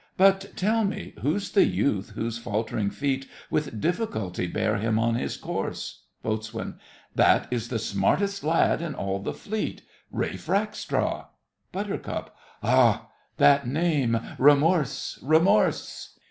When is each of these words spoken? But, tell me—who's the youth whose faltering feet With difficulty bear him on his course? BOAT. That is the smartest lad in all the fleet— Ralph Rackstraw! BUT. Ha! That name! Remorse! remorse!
But, 0.17 0.53
tell 0.57 0.83
me—who's 0.83 1.51
the 1.51 1.63
youth 1.67 2.13
whose 2.15 2.39
faltering 2.39 2.89
feet 2.89 3.27
With 3.51 3.79
difficulty 3.79 4.47
bear 4.47 4.77
him 4.77 4.97
on 4.97 5.13
his 5.13 5.37
course? 5.37 6.05
BOAT. 6.23 6.51
That 7.13 7.47
is 7.51 7.67
the 7.67 7.77
smartest 7.77 8.43
lad 8.43 8.81
in 8.81 8.95
all 8.95 9.19
the 9.19 9.31
fleet— 9.35 9.83
Ralph 10.09 10.49
Rackstraw! 10.49 11.27
BUT. 11.71 12.31
Ha! 12.63 13.09
That 13.37 13.67
name! 13.67 14.19
Remorse! 14.39 15.19
remorse! 15.21 16.17